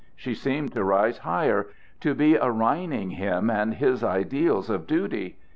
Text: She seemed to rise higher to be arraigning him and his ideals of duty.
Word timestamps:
She 0.15 0.33
seemed 0.33 0.71
to 0.73 0.83
rise 0.83 1.19
higher 1.19 1.67
to 1.99 2.15
be 2.15 2.35
arraigning 2.35 3.11
him 3.11 3.51
and 3.51 3.75
his 3.75 4.03
ideals 4.03 4.67
of 4.67 4.87
duty. 4.87 5.37